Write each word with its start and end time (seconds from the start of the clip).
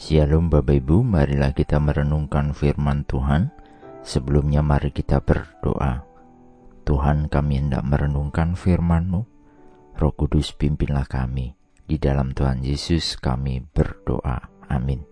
Shalom 0.00 0.48
Bapak 0.48 0.80
Ibu, 0.80 1.04
marilah 1.04 1.52
kita 1.52 1.76
merenungkan 1.76 2.56
firman 2.56 3.04
Tuhan. 3.04 3.52
Sebelumnya 4.00 4.64
mari 4.64 4.96
kita 4.96 5.20
berdoa. 5.20 6.08
Tuhan 6.88 7.28
kami 7.28 7.60
hendak 7.60 7.84
merenungkan 7.84 8.56
firman-Mu. 8.56 9.20
Roh 10.00 10.14
Kudus 10.16 10.56
pimpinlah 10.56 11.04
kami. 11.04 11.52
Di 11.84 12.00
dalam 12.00 12.32
Tuhan 12.32 12.64
Yesus 12.64 13.20
kami 13.20 13.60
berdoa. 13.60 14.40
Amin. 14.72 15.04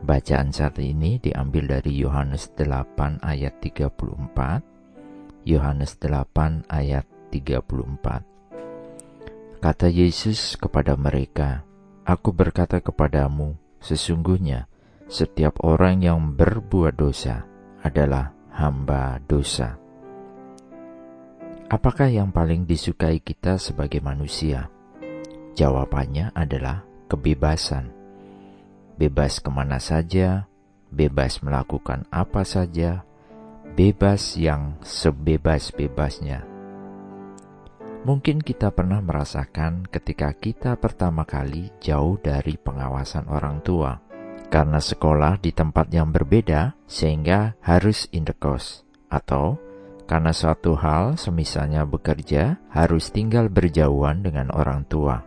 Bacaan 0.00 0.48
saat 0.48 0.80
ini 0.80 1.20
diambil 1.20 1.76
dari 1.76 2.00
Yohanes 2.00 2.56
8 2.56 3.20
ayat 3.20 3.60
34. 3.60 5.44
Yohanes 5.44 6.00
8 6.00 6.72
ayat 6.72 7.04
34. 7.28 9.60
Kata 9.60 9.92
Yesus 9.92 10.56
kepada 10.56 10.96
mereka, 10.96 11.68
Aku 12.08 12.32
berkata 12.32 12.80
kepadamu, 12.80 13.60
Sesungguhnya, 13.80 14.68
setiap 15.10 15.64
orang 15.66 16.04
yang 16.04 16.36
berbuat 16.36 16.94
dosa 16.94 17.42
adalah 17.82 18.30
hamba 18.52 19.18
dosa. 19.24 19.80
Apakah 21.70 22.10
yang 22.10 22.34
paling 22.34 22.66
disukai 22.66 23.22
kita 23.22 23.56
sebagai 23.56 24.02
manusia? 24.02 24.68
Jawabannya 25.54 26.34
adalah 26.34 26.82
kebebasan. 27.06 27.90
Bebas 28.98 29.38
ke 29.38 29.50
mana 29.54 29.78
saja, 29.78 30.50
bebas 30.90 31.40
melakukan 31.40 32.04
apa 32.10 32.42
saja, 32.42 33.06
bebas 33.78 34.34
yang 34.34 34.76
sebebas-bebasnya. 34.82 36.49
Mungkin 38.00 38.40
kita 38.40 38.72
pernah 38.72 39.04
merasakan 39.04 39.84
ketika 39.84 40.32
kita 40.32 40.80
pertama 40.80 41.28
kali 41.28 41.68
jauh 41.84 42.16
dari 42.16 42.56
pengawasan 42.56 43.28
orang 43.28 43.60
tua. 43.60 44.00
Karena 44.48 44.80
sekolah 44.80 45.36
di 45.36 45.52
tempat 45.52 45.92
yang 45.92 46.08
berbeda, 46.08 46.74
sehingga 46.88 47.60
harus 47.60 48.08
indekos. 48.10 48.88
Atau 49.12 49.60
karena 50.08 50.32
suatu 50.32 50.74
hal, 50.80 51.20
semisalnya 51.20 51.84
bekerja, 51.84 52.58
harus 52.72 53.12
tinggal 53.12 53.52
berjauhan 53.52 54.24
dengan 54.24 54.48
orang 54.50 54.82
tua. 54.88 55.22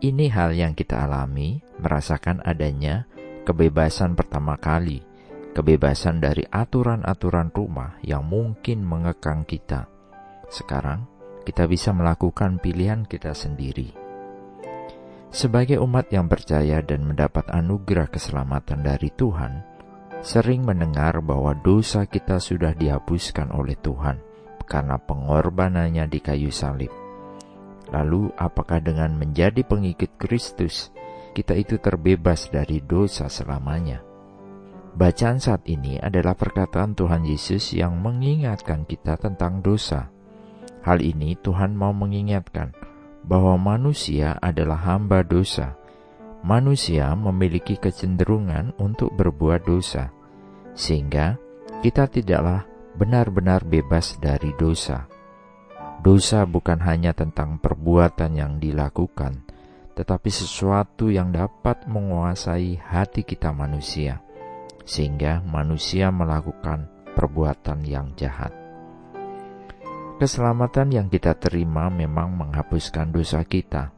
Ini 0.00 0.26
hal 0.34 0.56
yang 0.56 0.72
kita 0.72 1.04
alami, 1.04 1.60
merasakan 1.78 2.42
adanya 2.48 3.06
kebebasan 3.44 4.16
pertama 4.16 4.56
kali, 4.56 5.04
kebebasan 5.52 6.18
dari 6.18 6.48
aturan-aturan 6.48 7.52
rumah 7.52 8.00
yang 8.02 8.24
mungkin 8.26 8.82
mengekang 8.82 9.44
kita. 9.46 9.86
Sekarang, 10.48 11.17
kita 11.48 11.64
bisa 11.64 11.96
melakukan 11.96 12.60
pilihan 12.60 13.08
kita 13.08 13.32
sendiri. 13.32 13.96
Sebagai 15.32 15.80
umat 15.80 16.12
yang 16.12 16.28
percaya 16.28 16.84
dan 16.84 17.08
mendapat 17.08 17.48
anugerah 17.48 18.12
keselamatan 18.12 18.84
dari 18.84 19.08
Tuhan, 19.16 19.64
sering 20.20 20.68
mendengar 20.68 21.24
bahwa 21.24 21.56
dosa 21.56 22.04
kita 22.04 22.36
sudah 22.36 22.76
dihapuskan 22.76 23.48
oleh 23.56 23.80
Tuhan 23.80 24.20
karena 24.68 25.00
pengorbanannya 25.00 26.04
di 26.12 26.20
kayu 26.20 26.52
salib. 26.52 26.92
Lalu, 27.88 28.28
apakah 28.36 28.84
dengan 28.84 29.16
menjadi 29.16 29.64
pengikut 29.64 30.20
Kristus, 30.20 30.92
kita 31.32 31.56
itu 31.56 31.80
terbebas 31.80 32.52
dari 32.52 32.84
dosa 32.84 33.32
selamanya? 33.32 34.04
Bacaan 34.92 35.40
saat 35.40 35.64
ini 35.64 35.96
adalah 35.96 36.36
perkataan 36.36 36.92
Tuhan 36.92 37.24
Yesus 37.24 37.72
yang 37.72 37.96
mengingatkan 37.96 38.84
kita 38.84 39.16
tentang 39.16 39.64
dosa 39.64 40.12
Hal 40.82 41.02
ini 41.02 41.34
Tuhan 41.40 41.74
mau 41.74 41.90
mengingatkan 41.90 42.72
bahwa 43.26 43.58
manusia 43.58 44.38
adalah 44.40 44.78
hamba 44.78 45.26
dosa. 45.26 45.76
Manusia 46.38 47.12
memiliki 47.18 47.74
kecenderungan 47.74 48.72
untuk 48.78 49.10
berbuat 49.18 49.66
dosa, 49.66 50.14
sehingga 50.72 51.34
kita 51.82 52.06
tidaklah 52.06 52.62
benar-benar 52.94 53.66
bebas 53.66 54.18
dari 54.22 54.54
dosa. 54.54 55.10
Dosa 55.98 56.46
bukan 56.46 56.78
hanya 56.78 57.10
tentang 57.10 57.58
perbuatan 57.58 58.38
yang 58.38 58.62
dilakukan, 58.62 59.42
tetapi 59.98 60.30
sesuatu 60.30 61.10
yang 61.10 61.34
dapat 61.34 61.90
menguasai 61.90 62.78
hati 62.78 63.26
kita 63.26 63.50
manusia, 63.50 64.22
sehingga 64.86 65.42
manusia 65.42 66.14
melakukan 66.14 66.86
perbuatan 67.18 67.82
yang 67.82 68.14
jahat. 68.14 68.67
Keselamatan 70.18 70.90
yang 70.90 71.06
kita 71.06 71.38
terima 71.38 71.86
memang 71.86 72.34
menghapuskan 72.34 73.14
dosa 73.14 73.46
kita, 73.46 73.94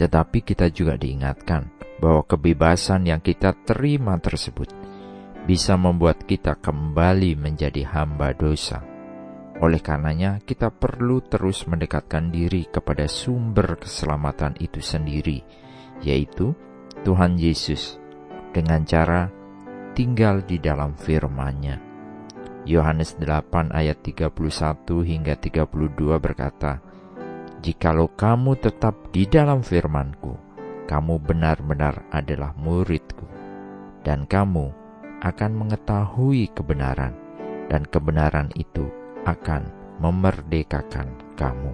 tetapi 0.00 0.40
kita 0.40 0.72
juga 0.72 0.96
diingatkan 0.96 1.68
bahwa 2.00 2.24
kebebasan 2.24 3.04
yang 3.04 3.20
kita 3.20 3.52
terima 3.68 4.16
tersebut 4.16 4.72
bisa 5.44 5.76
membuat 5.76 6.24
kita 6.24 6.56
kembali 6.56 7.36
menjadi 7.36 7.84
hamba 7.92 8.32
dosa. 8.32 8.80
Oleh 9.60 9.84
karenanya, 9.84 10.40
kita 10.40 10.72
perlu 10.72 11.20
terus 11.28 11.68
mendekatkan 11.68 12.32
diri 12.32 12.64
kepada 12.64 13.04
sumber 13.04 13.76
keselamatan 13.76 14.56
itu 14.64 14.80
sendiri, 14.80 15.44
yaitu 16.00 16.56
Tuhan 17.04 17.36
Yesus, 17.36 18.00
dengan 18.56 18.88
cara 18.88 19.28
tinggal 19.92 20.40
di 20.40 20.56
dalam 20.56 20.96
firman-Nya. 20.96 21.89
Yohanes 22.68 23.16
8 23.16 23.72
ayat 23.72 24.04
31 24.04 24.36
hingga 25.00 25.34
32 25.40 26.20
berkata, 26.20 26.84
Jikalau 27.60 28.08
kamu 28.12 28.56
tetap 28.60 29.12
di 29.12 29.24
dalam 29.24 29.64
firmanku, 29.64 30.36
kamu 30.84 31.20
benar-benar 31.24 32.04
adalah 32.12 32.52
muridku, 32.56 33.24
dan 34.04 34.28
kamu 34.28 34.72
akan 35.20 35.52
mengetahui 35.56 36.52
kebenaran, 36.52 37.12
dan 37.68 37.84
kebenaran 37.88 38.48
itu 38.56 38.88
akan 39.24 39.68
memerdekakan 40.00 41.08
kamu. 41.36 41.72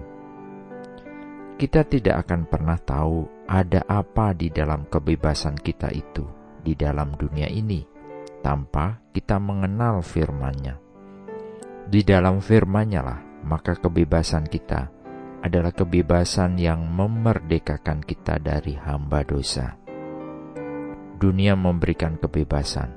Kita 1.57 1.83
tidak 1.87 2.27
akan 2.27 2.45
pernah 2.45 2.77
tahu 2.77 3.47
ada 3.47 3.81
apa 3.87 4.35
di 4.35 4.51
dalam 4.51 4.85
kebebasan 4.87 5.57
kita 5.57 5.89
itu 5.89 6.27
di 6.61 6.75
dalam 6.75 7.15
dunia 7.15 7.47
ini 7.47 7.96
tanpa 8.47 9.03
kita 9.11 9.43
mengenal 9.43 9.99
firman-Nya. 9.99 10.79
Di 11.83 11.99
dalam 12.07 12.39
firman-Nya 12.39 13.01
lah, 13.03 13.19
maka 13.43 13.75
kebebasan 13.75 14.47
kita 14.47 14.87
adalah 15.43 15.75
kebebasan 15.75 16.55
yang 16.55 16.79
memerdekakan 16.87 17.99
kita 17.99 18.39
dari 18.39 18.79
hamba 18.79 19.27
dosa. 19.27 19.75
Dunia 21.19 21.59
memberikan 21.59 22.15
kebebasan, 22.15 22.87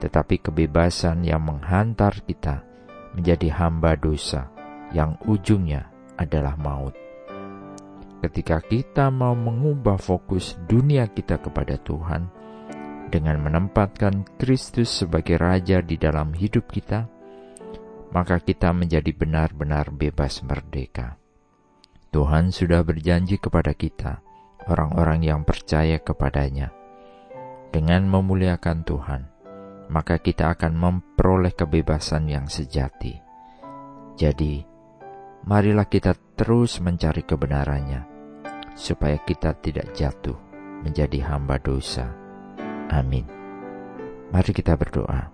tetapi 0.00 0.40
kebebasan 0.40 1.28
yang 1.28 1.44
menghantar 1.44 2.16
kita 2.24 2.64
menjadi 3.12 3.52
hamba 3.52 4.00
dosa 4.00 4.48
yang 4.96 5.20
ujungnya 5.28 5.92
adalah 6.16 6.56
maut. 6.56 6.96
Ketika 8.24 8.64
kita 8.64 9.12
mau 9.12 9.36
mengubah 9.36 10.00
fokus 10.00 10.56
dunia 10.64 11.04
kita 11.12 11.36
kepada 11.36 11.76
Tuhan, 11.76 12.35
dengan 13.06 13.38
menempatkan 13.38 14.26
Kristus 14.36 14.90
sebagai 14.90 15.38
Raja 15.38 15.78
di 15.80 15.94
dalam 15.94 16.34
hidup 16.34 16.66
kita, 16.70 17.06
maka 18.10 18.42
kita 18.42 18.74
menjadi 18.74 19.10
benar-benar 19.14 19.94
bebas 19.94 20.42
merdeka. 20.42 21.18
Tuhan 22.10 22.50
sudah 22.50 22.82
berjanji 22.82 23.38
kepada 23.38 23.76
kita, 23.76 24.22
orang-orang 24.66 25.26
yang 25.26 25.40
percaya 25.46 26.00
kepadanya. 26.00 26.72
Dengan 27.70 28.08
memuliakan 28.08 28.78
Tuhan, 28.88 29.22
maka 29.92 30.18
kita 30.18 30.54
akan 30.56 30.72
memperoleh 30.74 31.52
kebebasan 31.52 32.26
yang 32.30 32.46
sejati. 32.48 33.20
Jadi, 34.16 34.64
marilah 35.44 35.84
kita 35.86 36.16
terus 36.34 36.80
mencari 36.80 37.20
kebenarannya, 37.20 38.08
supaya 38.72 39.20
kita 39.20 39.52
tidak 39.60 39.92
jatuh 39.92 40.38
menjadi 40.80 41.20
hamba 41.28 41.60
dosa 41.60 42.25
Amin. 42.90 43.26
Mari 44.30 44.50
kita 44.50 44.74
berdoa. 44.74 45.30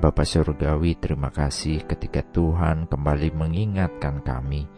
Bapa 0.00 0.24
Surgawi, 0.26 1.00
terima 1.00 1.32
kasih 1.32 1.88
ketika 1.88 2.20
Tuhan 2.20 2.84
kembali 2.90 3.32
mengingatkan 3.32 4.20
kami 4.20 4.68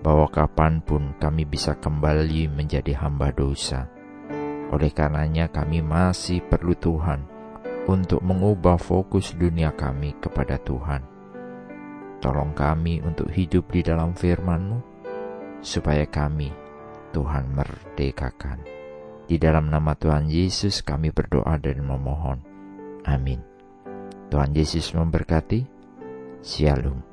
bahwa 0.00 0.32
kapan 0.32 0.80
pun 0.80 1.12
kami 1.20 1.44
bisa 1.44 1.76
kembali 1.76 2.48
menjadi 2.48 2.96
hamba 2.96 3.28
dosa. 3.36 3.84
Oleh 4.72 4.88
karenanya 4.96 5.52
kami 5.52 5.84
masih 5.84 6.40
perlu 6.40 6.72
Tuhan 6.72 7.20
untuk 7.84 8.24
mengubah 8.24 8.80
fokus 8.80 9.36
dunia 9.36 9.76
kami 9.76 10.16
kepada 10.16 10.56
Tuhan. 10.56 11.04
Tolong 12.20 12.52
kami 12.56 13.04
untuk 13.04 13.28
hidup 13.28 13.68
di 13.72 13.80
dalam 13.84 14.16
firman-Mu, 14.16 14.78
supaya 15.60 16.08
kami 16.08 16.48
Tuhan 17.12 17.52
merdekakan. 17.52 18.79
Di 19.30 19.38
dalam 19.38 19.70
nama 19.70 19.94
Tuhan 19.94 20.26
Yesus 20.26 20.82
kami 20.82 21.14
berdoa 21.14 21.54
dan 21.62 21.86
memohon. 21.86 22.42
Amin. 23.06 23.38
Tuhan 24.26 24.50
Yesus 24.50 24.90
memberkati. 24.90 25.62
Shalom. 26.42 27.09